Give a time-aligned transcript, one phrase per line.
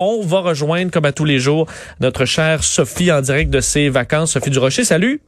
[0.00, 1.66] On va rejoindre, comme à tous les jours,
[1.98, 4.34] notre chère Sophie en direct de ses vacances.
[4.34, 5.20] Sophie Durocher, salut.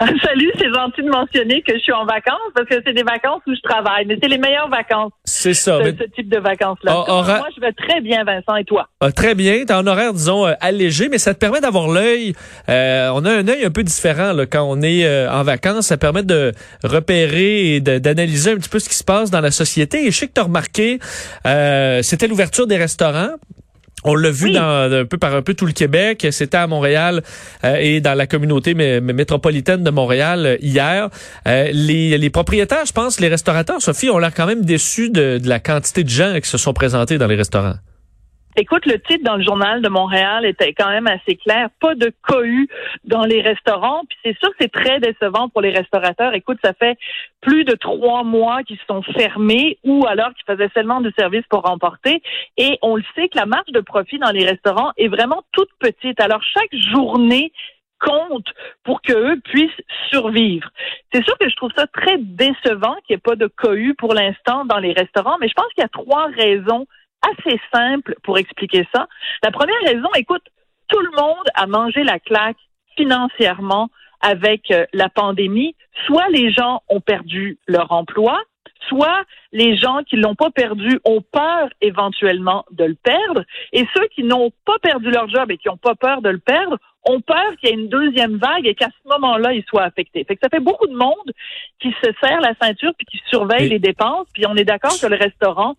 [0.22, 3.42] Salut, c'est gentil de mentionner que je suis en vacances parce que c'est des vacances
[3.48, 5.10] où je travaille, mais c'est les meilleures vacances.
[5.24, 5.80] C'est ça.
[5.84, 7.04] Ce, type de vacances-là.
[7.06, 8.88] Ah, moi, je vais très bien, Vincent, et toi?
[9.00, 9.64] Ah, très bien.
[9.66, 12.32] T'as un horaire, disons, euh, allégé, mais ça te permet d'avoir l'œil.
[12.68, 15.88] Euh, on a un œil un peu différent là, quand on est euh, en vacances.
[15.88, 16.52] Ça permet de
[16.84, 20.06] repérer et d'analyser un petit peu ce qui se passe dans la société.
[20.06, 21.00] Et je sais que tu as remarqué,
[22.02, 23.34] c'était l'ouverture des restaurants.
[24.04, 26.26] On l'a vu dans un peu par un peu tout le Québec.
[26.30, 27.22] C'était à Montréal
[27.64, 31.08] euh, et dans la communauté métropolitaine de Montréal euh, hier.
[31.46, 35.38] Euh, les, les, propriétaires, je pense, les restaurateurs, Sophie, ont l'air quand même déçus de,
[35.38, 37.74] de la quantité de gens qui se sont présentés dans les restaurants.
[38.60, 41.68] Écoute, le titre dans le journal de Montréal était quand même assez clair.
[41.80, 42.66] Pas de cohue
[43.04, 44.02] dans les restaurants.
[44.08, 46.34] Puis c'est sûr que c'est très décevant pour les restaurateurs.
[46.34, 46.98] Écoute, ça fait
[47.40, 51.62] plus de trois mois qu'ils sont fermés ou alors qu'ils faisaient seulement du service pour
[51.62, 52.20] remporter.
[52.56, 55.70] Et on le sait que la marge de profit dans les restaurants est vraiment toute
[55.78, 56.20] petite.
[56.20, 57.52] Alors chaque journée
[58.00, 58.48] compte
[58.82, 59.70] pour qu'eux puissent
[60.10, 60.68] survivre.
[61.14, 64.14] C'est sûr que je trouve ça très décevant qu'il n'y ait pas de cohue pour
[64.14, 66.86] l'instant dans les restaurants, mais je pense qu'il y a trois raisons
[67.22, 69.06] assez simple pour expliquer ça.
[69.42, 70.42] La première raison, écoute,
[70.88, 72.56] tout le monde a mangé la claque
[72.96, 73.88] financièrement
[74.20, 75.74] avec euh, la pandémie.
[76.06, 78.40] Soit les gens ont perdu leur emploi,
[78.88, 83.42] soit les gens qui l'ont pas perdu ont peur éventuellement de le perdre,
[83.72, 86.38] et ceux qui n'ont pas perdu leur job et qui n'ont pas peur de le
[86.38, 89.84] perdre ont peur qu'il y ait une deuxième vague et qu'à ce moment-là, ils soient
[89.84, 90.24] affectés.
[90.24, 91.32] Fait que ça fait beaucoup de monde
[91.80, 95.06] qui se serre la ceinture puis qui surveille les dépenses, puis on est d'accord que
[95.06, 95.76] le restaurant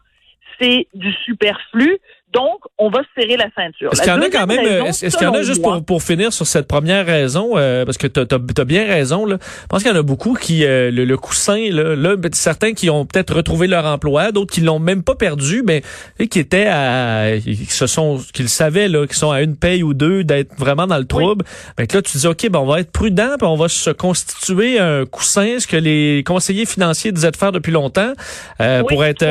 [0.59, 1.99] c'est du superflu.
[2.33, 3.91] Donc, on va se serrer la ceinture.
[3.91, 6.03] Est-ce qu'il y en a quand même, est-ce qu'il y en a juste pour, pour
[6.03, 9.37] finir sur cette première raison, euh, parce que tu as, bien raison, là.
[9.41, 12.73] je pense qu'il y en a beaucoup qui, euh, le, coussin, là, là, ben, certains
[12.73, 15.81] qui ont peut-être retrouvé leur emploi, d'autres qui l'ont même pas perdu, mais
[16.29, 19.81] qui étaient à, qui se sont, qui le savaient, là, qui sont à une paye
[19.81, 21.45] ou deux d'être vraiment dans le trouble.
[21.79, 21.85] Oui.
[21.91, 25.05] là, tu dis, OK, ben, on va être prudent, puis on va se constituer un
[25.05, 28.13] coussin, ce que les conseillers financiers disaient de faire depuis longtemps,
[28.61, 29.25] euh, pour être,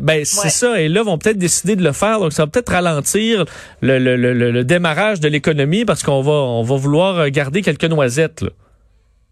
[0.00, 3.44] ben, c'est ça, et là, vont peut-être décider de le faire, ça va peut-être ralentir
[3.80, 7.84] le, le, le, le, démarrage de l'économie parce qu'on va, on va vouloir garder quelques
[7.84, 8.42] noisettes.
[8.42, 8.50] Là.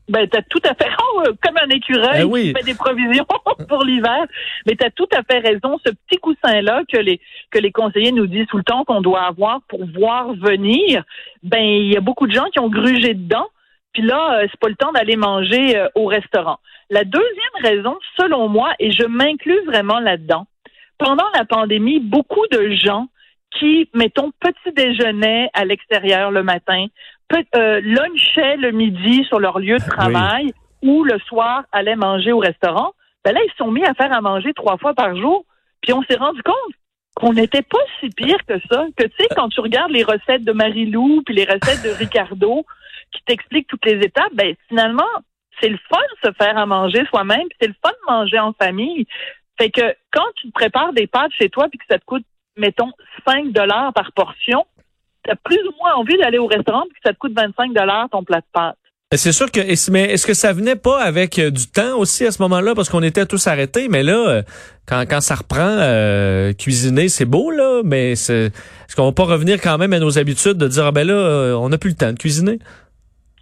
[0.09, 3.27] Ben, t'as tout à fait oh, comme un écureuil ben qui fait des provisions
[3.69, 4.25] pour l'hiver.
[4.67, 5.79] Mais t'as tout à fait raison.
[5.85, 7.21] Ce petit coussin-là que les
[7.51, 11.05] que les conseillers nous disent tout le temps qu'on doit avoir pour voir venir,
[11.43, 13.47] ben il y a beaucoup de gens qui ont grugé dedans.
[13.93, 16.59] Puis là, euh, c'est pas le temps d'aller manger euh, au restaurant.
[16.91, 20.47] La deuxième raison, selon moi, et je m'inclus vraiment là-dedans,
[21.03, 23.09] pendant la pandémie, beaucoup de gens
[23.59, 26.87] qui, mettons, petit déjeuner à l'extérieur le matin,
[27.55, 30.53] euh, lunchaient le midi sur leur lieu de travail
[30.83, 32.93] ou le soir allaient manger au restaurant,
[33.25, 35.45] ben là, ils se sont mis à faire à manger trois fois par jour.
[35.81, 36.75] Puis on s'est rendu compte
[37.15, 38.85] qu'on n'était pas si pire que ça.
[38.97, 42.65] Que tu sais, quand tu regardes les recettes de Marie-Lou puis les recettes de Ricardo
[43.13, 45.03] qui t'expliquent toutes les étapes, ben finalement,
[45.61, 48.53] c'est le fun de se faire à manger soi-même, c'est le fun de manger en
[48.53, 49.07] famille.
[49.63, 52.25] Fait que quand tu prépares des pâtes chez toi puis que ça te coûte,
[52.57, 52.91] mettons,
[53.25, 54.67] 5 dollars par portion,
[55.23, 57.73] tu as plus ou moins envie d'aller au restaurant puis que ça te coûte 25
[57.73, 58.77] dollars ton plat de pâtes.
[59.15, 59.61] C'est sûr que,
[59.93, 62.75] mais est-ce que ça venait pas avec euh, du temps aussi à ce moment-là?
[62.75, 64.43] Parce qu'on était tous arrêtés, mais là, euh,
[64.85, 68.51] quand, quand ça reprend, euh, cuisiner, c'est beau là, mais est-ce
[68.97, 71.69] qu'on va pas revenir quand même à nos habitudes de dire ah ben là, on
[71.69, 72.59] n'a plus le temps de cuisiner?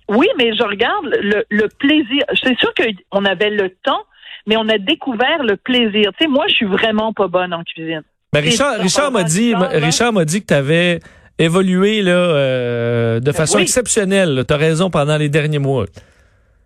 [0.07, 2.25] Oui, mais je regarde le, le plaisir.
[2.35, 4.05] C'est sûr qu'on avait le temps,
[4.51, 6.11] mais on a découvert le plaisir.
[6.19, 8.03] Tu sais, moi, je suis vraiment pas bonne en cuisine.
[8.35, 10.99] Mais Richard, Richard m'a dit, Richard m'a dit que tu avais
[11.39, 14.45] évolué là, euh, de ben façon exceptionnelle.
[14.47, 15.87] Tu as raison pendant les derniers mois.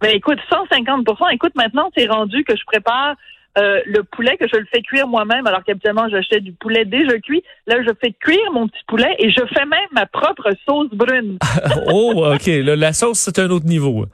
[0.01, 3.17] Ben écoute, 150% Écoute, maintenant, c'est rendu que je prépare
[3.59, 7.19] euh, le poulet, que je le fais cuire moi-même, alors qu'habituellement, j'achète du poulet déjà
[7.19, 7.45] cuit.
[7.67, 11.39] Là, je fais cuire mon petit poulet et je fais même ma propre sauce brune.
[11.93, 12.47] oh, OK.
[12.47, 14.07] la sauce, c'est un autre niveau.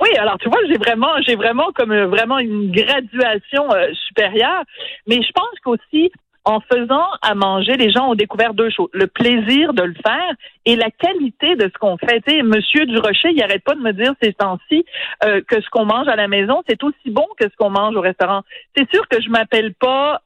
[0.00, 4.64] Oui, alors tu vois, j'ai vraiment, j'ai vraiment comme euh, vraiment une graduation euh, supérieure,
[5.06, 6.10] mais je pense qu'aussi
[6.44, 10.32] en faisant à manger, les gens ont découvert deux choses le plaisir de le faire
[10.66, 12.20] et la qualité de ce qu'on fait.
[12.26, 14.84] Tu sais, Monsieur Durocher, il arrête pas de me dire ces temps-ci
[15.24, 17.96] euh, que ce qu'on mange à la maison, c'est aussi bon que ce qu'on mange
[17.96, 18.42] au restaurant.
[18.76, 20.20] C'est sûr que je m'appelle pas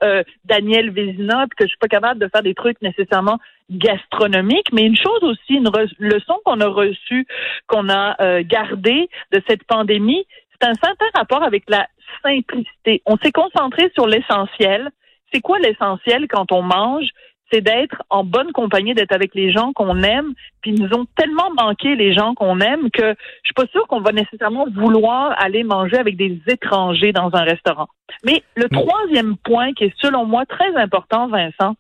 [0.45, 3.39] Daniel Vézina, que je suis pas capable de faire des trucs nécessairement
[3.71, 7.27] gastronomique, mais une chose aussi, une leçon qu'on a reçue,
[7.67, 10.27] qu'on a euh, gardée de cette pandémie,
[10.61, 11.87] c'est un certain rapport avec la
[12.23, 13.03] simplicité.
[13.07, 14.91] On s'est concentré sur l'essentiel.
[15.33, 17.07] C'est quoi l'essentiel quand on mange?
[17.51, 20.35] C'est d'être en bonne compagnie, d'être avec les gens qu'on aime.
[20.61, 23.87] Puis ils nous ont tellement manqué les gens qu'on aime que je suis pas sûre
[23.87, 27.89] qu'on va nécessairement vouloir aller manger avec des étrangers dans un restaurant.
[28.25, 31.75] Mais le troisième point qui est selon moi très important, Vincent,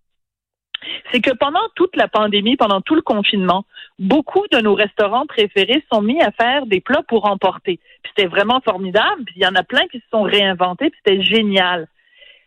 [1.12, 3.64] c'est que pendant toute la pandémie, pendant tout le confinement,
[3.98, 7.80] beaucoup de nos restaurants préférés sont mis à faire des plats pour emporter.
[8.06, 9.24] c'était vraiment formidable.
[9.24, 10.90] Puis il y en a plein qui se sont réinventés.
[10.90, 11.88] Puis c'était génial.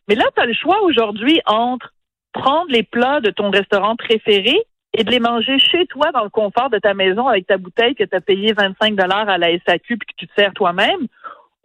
[0.08, 1.94] Mais là, tu as le choix aujourd'hui entre
[2.34, 4.58] prendre les plats de ton restaurant préféré
[4.94, 7.96] et de les manger chez toi dans le confort de ta maison avec ta bouteille
[7.96, 11.08] que tu as payé 25 dollars à la SAQ puis que tu te sers toi-même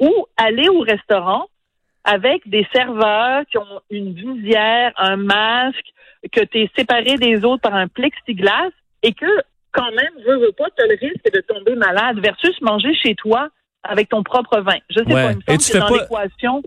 [0.01, 1.47] ou aller au restaurant
[2.05, 5.87] avec des serveurs qui ont une visière, un masque,
[6.31, 8.71] que tu es séparé des autres par un plexiglas
[9.03, 9.27] et que
[9.73, 13.49] quand même, je veux pas, tu le risque de tomber malade versus manger chez toi
[13.89, 14.77] avec ton propre vin.
[14.91, 16.07] Je sais pas, Et tu fais pas,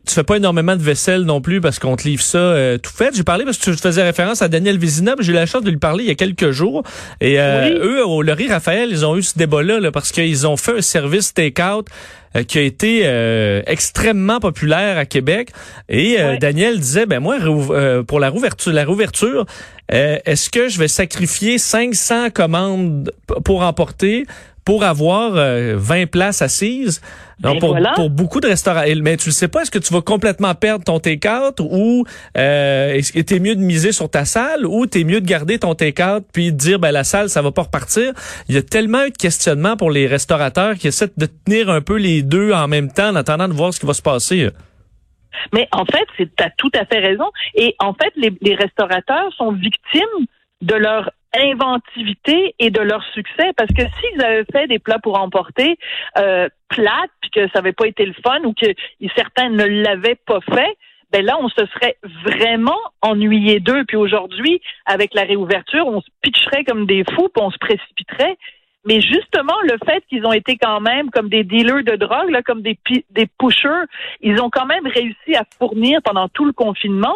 [0.06, 2.92] Tu fais pas énormément de vaisselle non plus parce qu'on te livre ça euh, tout
[2.92, 3.16] fait.
[3.16, 5.70] J'ai parlé parce que tu faisais référence à Daniel Vézina, j'ai eu la chance de
[5.70, 6.84] lui parler il y a quelques jours.
[7.22, 10.78] Et euh, eux, au Laurie Raphaël, ils ont eu ce débat-là parce qu'ils ont fait
[10.78, 11.88] un service take-out
[12.36, 13.04] euh, qui a été
[13.68, 15.50] extrêmement populaire à Québec.
[15.88, 17.38] Et Daniel disait, ben moi,
[18.08, 19.46] pour la rouverture, la rouverture,
[19.90, 23.12] est-ce que je vais sacrifier 500 commandes
[23.44, 24.26] pour emporter
[24.70, 27.02] pour avoir 20 euh, places assises.
[27.40, 28.84] Donc pour, pour, beaucoup de restaurants.
[29.02, 32.06] Mais tu ne sais pas, est-ce que tu vas complètement perdre ton T4 ou
[32.38, 35.58] euh, est-ce que t'es mieux de miser sur ta salle ou t'es mieux de garder
[35.58, 38.14] ton T4 puis de dire ben la salle ça va pas repartir?
[38.48, 41.82] Il y a tellement eu de questionnements pour les restaurateurs qui essaient de tenir un
[41.82, 44.50] peu les deux en même temps en attendant de voir ce qui va se passer.
[45.52, 47.26] Mais en fait, tu as tout à fait raison.
[47.56, 50.28] Et en fait, les, les restaurateurs sont victimes
[50.62, 53.52] de leur inventivité et de leur succès.
[53.56, 55.78] Parce que s'ils avaient fait des plats pour emporter
[56.18, 58.68] euh, plates, puis que ça n'avait pas été le fun ou que
[59.16, 60.78] certains ne l'avaient pas fait,
[61.12, 63.84] ben là, on se serait vraiment ennuyé d'eux.
[63.88, 68.38] Puis aujourd'hui, avec la réouverture, on se pitcherait comme des fous, puis on se précipiterait.
[68.86, 72.42] Mais justement, le fait qu'ils ont été quand même comme des dealers de drogue, là,
[72.42, 72.78] comme des,
[73.10, 73.86] des pushers,
[74.22, 77.16] ils ont quand même réussi à fournir pendant tout le confinement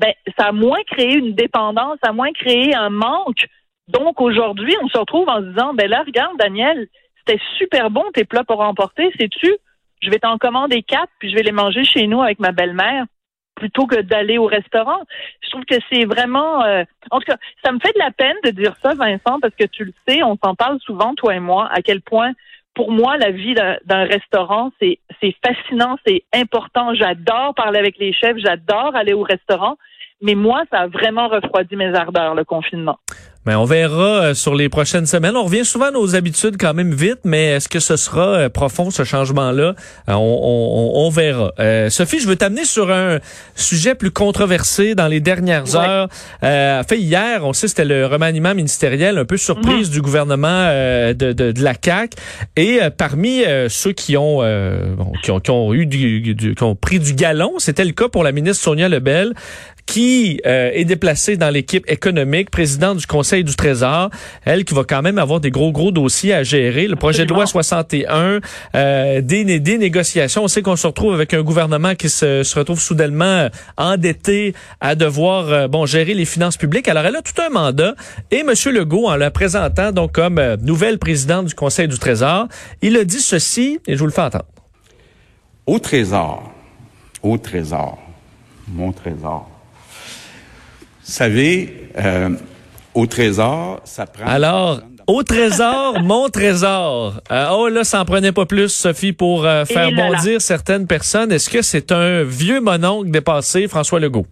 [0.00, 3.46] ben, ça a moins créé une dépendance, ça a moins créé un manque.
[3.88, 6.88] Donc aujourd'hui, on se retrouve en se disant, ben là, regarde, Daniel,
[7.18, 9.54] c'était super bon tes plats pour emporter, sais-tu?
[10.00, 13.04] Je vais t'en commander quatre, puis je vais les manger chez nous avec ma belle-mère
[13.56, 15.02] plutôt que d'aller au restaurant.
[15.42, 16.64] Je trouve que c'est vraiment...
[16.64, 19.54] Euh, en tout cas, ça me fait de la peine de dire ça, Vincent, parce
[19.54, 22.32] que tu le sais, on s'en parle souvent, toi et moi, à quel point,
[22.74, 24.98] pour moi, la vie d'un restaurant, c'est
[25.44, 26.94] fascinant, c'est important.
[26.94, 29.76] J'adore parler avec les chefs, j'adore aller au restaurant.
[30.22, 32.98] Mais moi, ça a vraiment refroidi mes ardeurs, le confinement.
[33.46, 35.34] Mais on verra euh, sur les prochaines semaines.
[35.34, 38.48] On revient souvent à nos habitudes quand même vite, mais est-ce que ce sera euh,
[38.50, 39.74] profond ce changement-là?
[40.10, 41.52] Euh, on, on, verra.
[41.88, 43.18] Sophie, je veux t'amener sur un
[43.56, 46.08] sujet plus controversé dans les dernières heures.
[46.42, 49.94] fait hier, on sait c'était le remaniement ministériel, un peu surprise mhm.
[49.94, 52.12] du gouvernement de, de, de, la CAC.
[52.56, 54.40] Et parmi ceux qui ont,
[55.22, 58.22] qui ont qui ont eu du, qui ont pris du galon, c'était le cas pour
[58.22, 59.34] la ministre Sonia Lebel,
[59.86, 64.10] qui est déplacée dans l'équipe économique, présidente du Conseil du Trésor,
[64.44, 66.88] elle qui va quand même avoir des gros, gros dossiers à gérer.
[66.88, 68.40] Le projet de loi 61,
[68.74, 70.44] euh, des, des négociations.
[70.44, 74.54] On sait qu'on se retrouve avec un gouvernement qui se, se retrouve soudainement euh, endetté
[74.80, 76.88] à devoir euh, bon gérer les finances publiques.
[76.88, 77.94] Alors, elle a tout un mandat.
[78.30, 78.52] Et M.
[78.72, 82.48] Legault, en la présentant donc comme euh, nouvelle présidente du Conseil du Trésor,
[82.82, 84.46] il a dit ceci, et je vous le fais entendre.
[85.66, 86.52] Au Trésor,
[87.22, 87.98] au Trésor,
[88.68, 89.48] mon Trésor,
[91.04, 92.30] vous savez, euh,
[92.94, 94.26] au trésor, ça prend.
[94.26, 97.14] Alors, au trésor, mon trésor.
[97.30, 101.32] Euh, oh là, ça en prenait pas plus, Sophie, pour euh, faire bondir certaines personnes.
[101.32, 104.26] Est-ce que c'est un vieux mononcle dépassé, François Legault?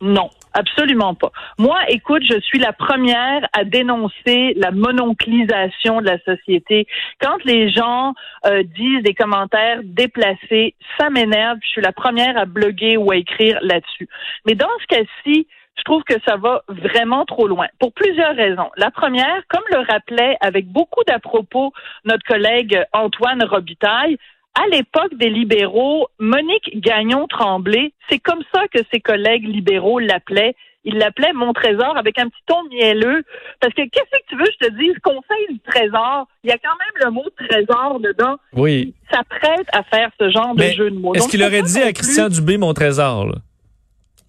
[0.00, 1.32] Non, absolument pas.
[1.58, 6.86] Moi, écoute, je suis la première à dénoncer la mononclisation de la société.
[7.20, 8.12] Quand les gens
[8.46, 11.58] euh, disent des commentaires déplacés, ça m'énerve.
[11.62, 14.08] Je suis la première à bloguer ou à écrire là-dessus.
[14.46, 15.46] Mais dans ce cas-ci,
[15.76, 18.70] je trouve que ça va vraiment trop loin pour plusieurs raisons.
[18.76, 21.72] La première, comme le rappelait avec beaucoup d'à-propos
[22.04, 24.16] notre collègue Antoine Robitaille,
[24.54, 30.54] à l'époque des libéraux, Monique Gagnon-Tremblay, c'est comme ça que ses collègues libéraux l'appelaient.
[30.84, 33.22] Ils l'appelaient mon trésor avec un petit ton mielleux.
[33.60, 36.58] Parce que qu'est-ce que tu veux, je te dise, conseil du trésor, il y a
[36.58, 38.36] quand même le mot trésor dedans.
[38.54, 38.94] Oui.
[39.10, 41.14] Ça prête à faire ce genre de jeu de mots.
[41.14, 43.26] Est-ce qu'il aurait dit à Christian Dubé mon trésor?
[43.26, 43.34] Là?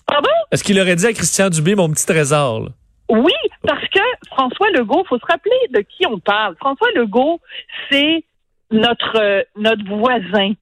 [0.07, 0.29] Pardon?
[0.51, 2.69] Est-ce qu'il aurait dit à Christian Dubé mon petit trésor?
[3.09, 3.33] Oui,
[3.63, 6.55] parce que François Legault, faut se rappeler de qui on parle.
[6.57, 7.39] François Legault,
[7.89, 8.23] c'est
[8.71, 10.53] notre euh, notre voisin,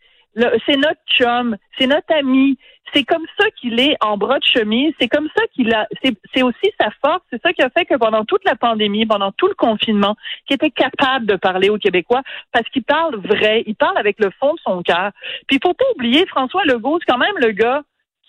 [0.65, 2.57] c'est notre chum, c'est notre ami.
[2.93, 4.93] C'est comme ça qu'il est en bras de chemise.
[4.99, 5.87] C'est comme ça qu'il a.
[6.03, 7.21] C'est aussi sa force.
[7.31, 10.55] C'est ça qui a fait que pendant toute la pandémie, pendant tout le confinement, qu'il
[10.55, 12.21] était capable de parler aux Québécois
[12.51, 13.63] parce qu'il parle vrai.
[13.65, 15.11] Il parle avec le fond de son cœur.
[15.47, 17.81] Puis il faut pas oublier, François Legault, c'est quand même le gars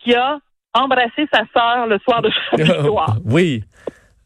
[0.02, 0.38] qui a
[0.76, 3.16] embrasser sa sœur le soir de sa victoire.
[3.24, 3.64] oui.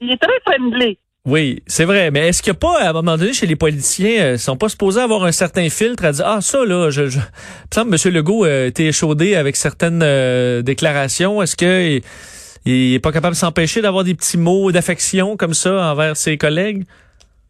[0.00, 0.98] il est très friendly.
[1.26, 2.10] Oui, c'est vrai.
[2.10, 4.38] Mais est-ce qu'il n'y a pas, à un moment donné, chez les politiciens, euh, ils
[4.38, 7.18] sont pas supposés avoir un certain filtre à dire, ah, ça, là, je, je...
[7.18, 8.14] Il me semble M.
[8.14, 11.42] Legault euh, était échaudé avec certaines euh, déclarations.
[11.42, 12.00] Est-ce que
[12.64, 16.38] il, est pas capable de s'empêcher d'avoir des petits mots d'affection comme ça envers ses
[16.38, 16.84] collègues?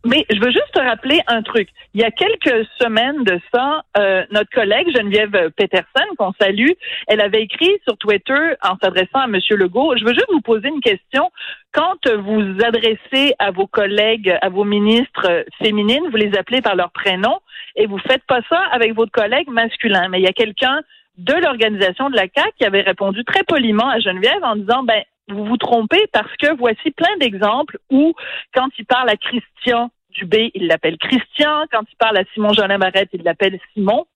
[0.04, 1.68] Mais je veux juste te rappeler un truc.
[1.92, 6.70] Il y a quelques semaines de ça, euh, notre collègue Geneviève Peterson, qu'on salue,
[7.06, 9.38] elle avait écrit sur Twitter en s'adressant à M.
[9.50, 11.30] Legault, je veux juste vous poser une question.
[11.72, 16.90] Quand vous adressez à vos collègues, à vos ministres féminines, vous les appelez par leur
[16.92, 17.38] prénom
[17.76, 20.08] et vous faites pas ça avec votre collègue masculin.
[20.08, 20.80] Mais il y a quelqu'un
[21.18, 25.02] de l'organisation de la CAC qui avait répondu très poliment à Geneviève en disant, ben,
[25.32, 28.14] vous vous trompez parce que voici plein d'exemples où,
[28.54, 31.64] quand il parle à Christian Dubé, il l'appelle Christian.
[31.70, 34.06] Quand il parle à Simon Jolin Barrette, il l'appelle Simon.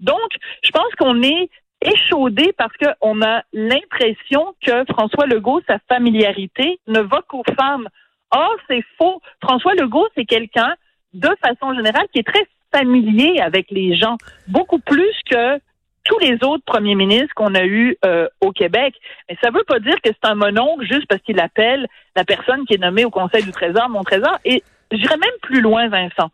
[0.00, 0.30] Donc,
[0.62, 1.48] je pense qu'on est
[1.80, 7.88] échaudé parce qu'on a l'impression que François Legault, sa familiarité, ne va qu'aux femmes.
[8.30, 9.20] Or, c'est faux.
[9.42, 10.74] François Legault, c'est quelqu'un,
[11.12, 14.16] de façon générale, qui est très familier avec les gens,
[14.48, 15.60] beaucoup plus que
[16.04, 18.94] tous les autres premiers ministres qu'on a eus euh, au Québec.
[19.28, 22.24] Mais ça ne veut pas dire que c'est un mononcle juste parce qu'il appelle la
[22.24, 24.38] personne qui est nommée au Conseil du Trésor mon Trésor.
[24.44, 26.30] Et j'irais même plus loin, Vincent.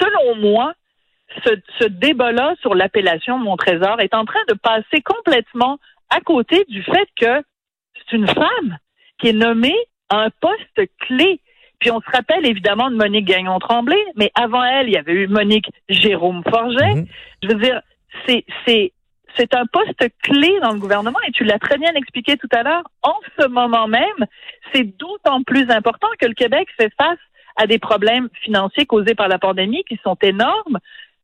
[0.00, 0.74] Selon moi,
[1.44, 5.78] ce, ce débat-là sur l'appellation mon Trésor est en train de passer complètement
[6.10, 7.42] à côté du fait que
[7.94, 8.78] c'est une femme
[9.18, 9.76] qui est nommée
[10.10, 11.40] à un poste clé.
[11.78, 15.26] Puis on se rappelle évidemment de Monique Gagnon-Tremblay, mais avant elle, il y avait eu
[15.26, 16.94] Monique Jérôme Forget.
[16.94, 17.06] Mhm.
[17.42, 17.80] Je veux dire,
[18.26, 22.62] c'est un poste clé dans le gouvernement et tu l'as très bien expliqué tout à
[22.62, 22.84] l'heure.
[23.02, 24.26] En ce moment même,
[24.72, 27.18] c'est d'autant plus important que le Québec fait face
[27.56, 30.78] à des problèmes financiers causés par la pandémie qui sont énormes.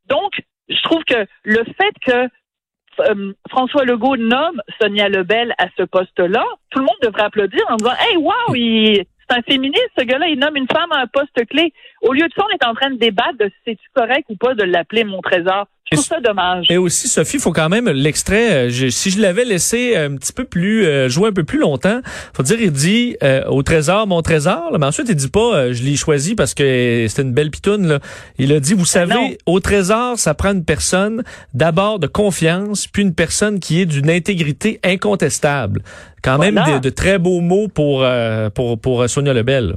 [0.06, 2.28] Donc, je trouve que le fait que
[3.00, 7.76] euh, François Legault nomme Sonia Lebel à ce poste-là, tout le monde devrait applaudir en
[7.76, 11.46] disant Hey, wow, c'est un féministe, ce gars-là, il nomme une femme à un poste
[11.46, 11.72] clé.
[12.02, 14.36] Au lieu de ça, on est en train de débattre de si c'est correct ou
[14.36, 15.66] pas de l'appeler mon trésor.
[15.90, 16.66] Je trouve ça dommage.
[16.70, 18.68] Et aussi, Sophie, il faut quand même l'extrait.
[18.68, 22.00] Euh, si je l'avais laissé un petit peu plus euh, jouer un peu plus longtemps,
[22.34, 24.76] faut dire, il dit euh, au trésor, mon trésor.
[24.78, 27.86] mais ensuite, il dit pas, je l'ai choisi parce que c'était une belle pitoune.
[27.88, 28.00] Là.
[28.38, 31.22] Il a dit, vous ben savez, au trésor, ça prend une personne
[31.54, 35.82] d'abord de confiance, puis une personne qui est d'une intégrité incontestable.
[36.22, 38.04] Quand même de, de, très beaux mots pour
[38.54, 39.76] pour pour Sonia Lebel.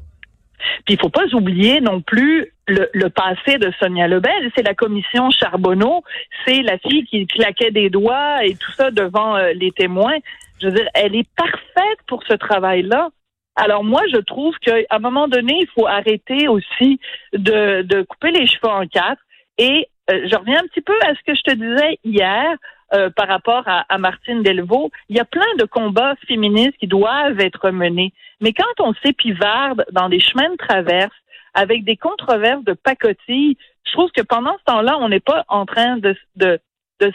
[0.86, 4.52] Puis il faut pas oublier non plus le, le passé de Sonia Lebel.
[4.56, 6.04] C'est la commission Charbonneau,
[6.46, 10.18] c'est la fille qui claquait des doigts et tout ça devant euh, les témoins.
[10.62, 13.10] Je veux dire, elle est parfaite pour ce travail-là.
[13.56, 17.00] Alors moi, je trouve qu'à un moment donné, il faut arrêter aussi
[17.34, 19.22] de, de couper les cheveux en quatre.
[19.58, 22.56] Et euh, je reviens un petit peu à ce que je te disais hier.
[22.94, 26.88] Euh, par rapport à, à, Martine Delvaux, il y a plein de combats féministes qui
[26.88, 28.12] doivent être menés.
[28.42, 31.16] Mais quand on s'épivarde dans des chemins de traverse
[31.54, 35.66] avec des controverses de pacotille, je trouve que pendant ce temps-là, on n'est pas en
[35.66, 36.60] train de, de,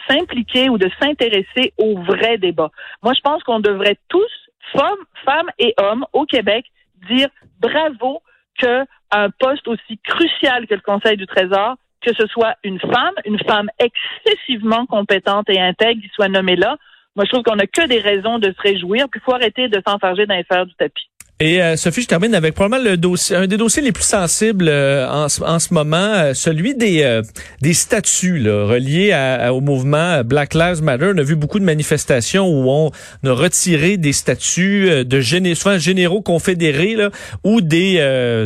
[0.07, 2.71] s'impliquer ou de s'intéresser au vrai débat.
[3.03, 4.29] Moi, je pense qu'on devrait tous,
[4.73, 6.65] femmes, femmes et hommes au Québec,
[7.09, 7.29] dire
[7.59, 8.21] bravo
[8.59, 13.13] que un poste aussi crucial que le Conseil du Trésor, que ce soit une femme,
[13.25, 16.77] une femme excessivement compétente et intègre qui soit nommée là.
[17.15, 19.69] Moi, je trouve qu'on n'a que des raisons de se réjouir, puis il faut arrêter
[19.69, 21.09] de s'enfarger dans les fers du tapis.
[21.39, 24.67] Et euh, Sophie, je termine avec probablement le dossier, un des dossiers les plus sensibles
[24.67, 27.21] euh, en, en, ce moment, euh, celui des
[27.61, 31.11] des statuts là, reliés à, au mouvement Black Lives Matter.
[31.13, 32.89] On a vu beaucoup de manifestations où on
[33.23, 37.11] a retiré des statuts de géné souvent généraux confédérés là,
[37.43, 37.97] ou des,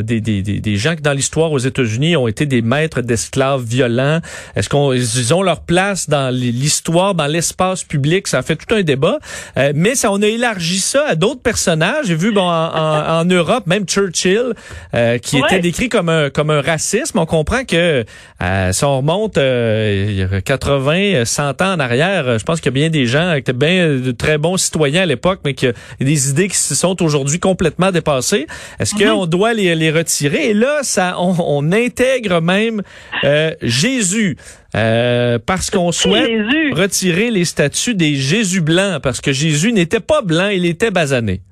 [0.04, 4.20] des, des, des, gens qui dans l'histoire aux États-Unis ont été des maîtres d'esclaves violents.
[4.54, 8.28] Est-ce qu'on ils ont leur place dans l'histoire, dans l'espace public?
[8.28, 9.18] Ça a fait tout un débat,
[9.74, 12.06] mais ça on a élargi ça à d'autres personnages.
[12.06, 12.81] J'ai vu bon en,
[13.24, 14.54] Europe, même Churchill,
[14.94, 17.18] euh, qui était décrit comme un comme un racisme.
[17.18, 18.04] On comprend que
[18.42, 22.78] euh, si on remonte euh, 80, 100 ans en arrière, je pense qu'il y a
[22.78, 26.30] bien des gens qui étaient bien de très bons citoyens à l'époque, mais a des
[26.30, 28.46] idées qui se sont aujourd'hui complètement dépassées.
[28.78, 29.10] Est-ce mm-hmm.
[29.10, 30.50] qu'on doit les, les retirer?
[30.50, 32.82] Et là, ça, on, on intègre même
[33.24, 34.36] euh, Jésus.
[34.74, 36.30] Euh, parce qu'on souhaite
[36.72, 41.42] retirer les statuts des Jésus blancs, parce que Jésus n'était pas blanc, il était basané.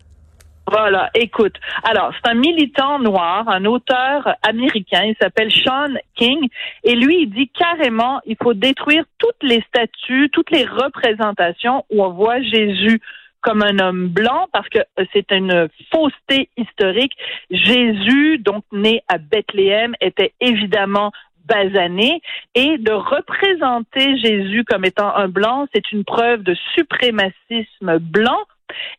[0.70, 1.56] Voilà, écoute.
[1.82, 6.48] Alors, c'est un militant noir, un auteur américain, il s'appelle Sean King,
[6.84, 12.04] et lui, il dit carrément, il faut détruire toutes les statues, toutes les représentations où
[12.04, 13.00] on voit Jésus
[13.40, 14.78] comme un homme blanc parce que
[15.12, 17.14] c'est une fausseté historique.
[17.50, 21.10] Jésus, donc né à Bethléem, était évidemment
[21.46, 22.22] basané
[22.54, 28.38] et de représenter Jésus comme étant un blanc, c'est une preuve de suprémacisme blanc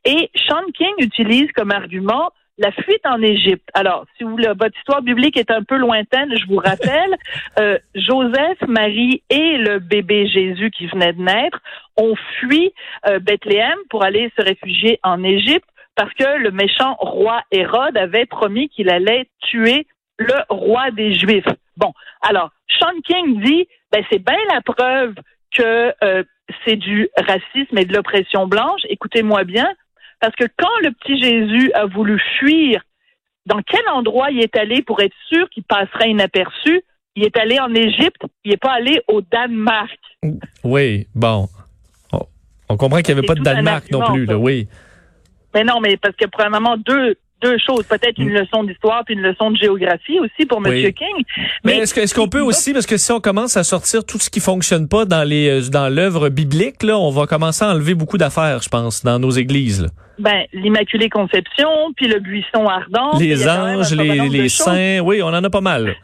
[0.06, 3.68] et Sean King utilise comme argument la fuite en Égypte.
[3.74, 7.18] Alors, si vous, votre histoire biblique est un peu lointaine, je vous rappelle,
[7.60, 11.60] euh, Joseph, Marie et le bébé Jésus qui venait de naître
[11.98, 12.72] ont fui
[13.08, 18.26] euh, Bethléem pour aller se réfugier en Égypte parce que le méchant roi Hérode avait
[18.26, 19.88] promis qu'il allait tuer
[20.18, 21.46] le roi des Juifs.
[21.78, 25.16] Bon, alors, Sean King dit, ben, c'est bien la preuve
[25.56, 26.24] que euh,
[26.66, 28.82] c'est du racisme et de l'oppression blanche.
[28.90, 29.68] Écoutez-moi bien,
[30.20, 32.82] parce que quand le petit Jésus a voulu fuir,
[33.46, 36.82] dans quel endroit il est allé pour être sûr qu'il passerait inaperçu?
[37.16, 40.00] Il est allé en Égypte, il n'est pas allé au Danemark.
[40.64, 41.50] Oui, bon.
[42.70, 44.70] On comprend qu'il n'y avait pas de Danemark non plus, là, oui.
[45.54, 48.40] Mais non, mais parce que probablement deux, deux choses, peut-être une mm.
[48.40, 50.94] leçon d'histoire puis une leçon de géographie aussi pour M.
[50.94, 51.24] King.
[51.64, 54.30] Mais, est-ce est qu'on peut aussi, parce que si on commence à sortir tout ce
[54.30, 57.96] qui fonctionne pas dans les euh, dans l'œuvre biblique, là, on va commencer à enlever
[57.96, 59.88] beaucoup d'affaires, je pense, dans nos églises.
[60.20, 63.18] Ben, l'Immaculée Conception, puis le buisson ardent.
[63.20, 65.96] Les anges, les, les saints, oui, on en a pas mal.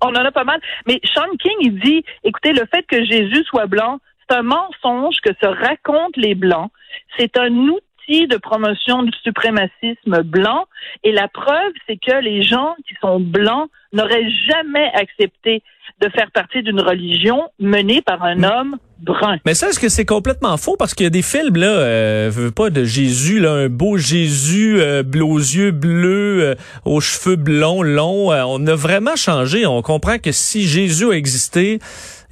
[0.00, 0.60] On en a pas mal.
[0.86, 5.16] Mais Sean King, il dit, écoutez, le fait que Jésus soit blanc, c'est un mensonge
[5.24, 6.70] que se racontent les blancs.
[7.18, 10.64] C'est un outil de promotion du suprémacisme blanc.
[11.04, 15.62] Et la preuve, c'est que les gens qui sont blancs n'auraient jamais accepté
[16.00, 19.38] de faire partie d'une religion menée par un homme brun.
[19.44, 20.76] Mais ça, est-ce que c'est complètement faux?
[20.76, 23.96] Parce qu'il y a des films, là, euh, veux pas de Jésus, là, un beau
[23.96, 28.32] Jésus euh, aux yeux bleus, euh, aux cheveux blonds, longs.
[28.32, 29.66] Euh, on a vraiment changé.
[29.66, 31.78] On comprend que si Jésus a existé,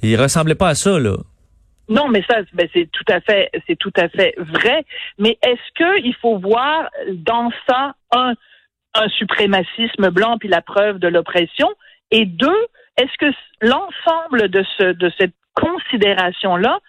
[0.01, 1.17] il ressemblait pas à ça, là.
[1.89, 4.85] Non, mais ça, ben, c'est tout à fait, c'est tout à fait vrai.
[5.17, 8.33] Mais est-ce que il faut voir dans ça un,
[8.93, 11.69] un suprémacisme blanc puis la preuve de l'oppression?
[12.11, 12.65] Et deux,
[12.97, 16.79] est-ce que l'ensemble de ce de cette considération-là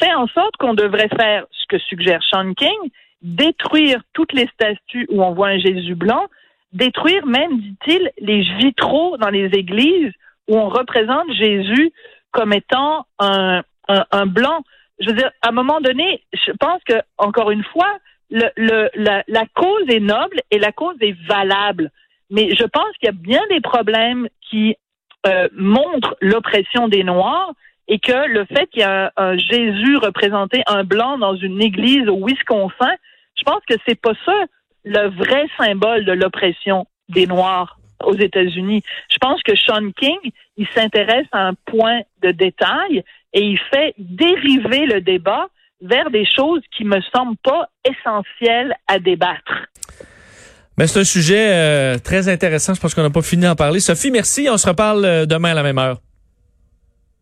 [0.00, 2.90] fait en sorte qu'on devrait faire ce que suggère Sean King,
[3.22, 6.26] détruire toutes les statues où on voit un Jésus blanc,
[6.72, 10.12] détruire même, dit-il, les vitraux dans les églises
[10.48, 11.92] où on représente Jésus
[12.32, 13.62] comme étant un,
[14.10, 14.62] un, blanc.
[15.00, 17.98] Je veux dire, à un moment donné, je pense que, encore une fois,
[18.30, 21.90] la cause est noble et la cause est valable.
[22.30, 24.74] Mais je pense qu'il y a bien des problèmes qui
[25.26, 27.52] euh, montrent l'oppression des Noirs
[27.88, 32.08] et que le fait qu'il y a un, Jésus représenté un blanc dans une église
[32.08, 32.94] au Wisconsin,
[33.36, 34.46] je pense que c'est pas ça
[34.84, 38.82] le vrai symbole de l'oppression des Noirs aux États-Unis.
[39.10, 40.18] Je pense que Sean King,
[40.56, 45.46] il s'intéresse à un point de détail et il fait dériver le débat
[45.80, 49.66] vers des choses qui me semblent pas essentielles à débattre.
[50.78, 52.74] Mais c'est un sujet euh, très intéressant.
[52.74, 53.80] Je pense qu'on n'a pas fini d'en parler.
[53.80, 54.48] Sophie, merci.
[54.50, 55.98] On se reparle euh, demain à la même heure.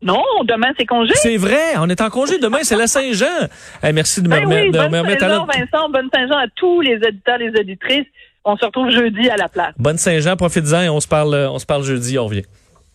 [0.03, 1.13] Non, demain c'est congé.
[1.17, 2.39] C'est vrai, on est en congé.
[2.39, 3.49] Demain c'est la Saint-Jean.
[3.93, 7.51] merci de me, ben remettre, bonne Saint-Jean, Vincent, bonne Saint-Jean à tous les auditeurs, les
[7.51, 8.07] auditrices.
[8.45, 9.75] On se retrouve jeudi à la place.
[9.77, 12.19] Bonne Saint-Jean, profite-en et on se parle, on se parle jeudi.
[12.19, 12.45] On revient.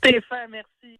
[0.03, 0.99] Fait, merci.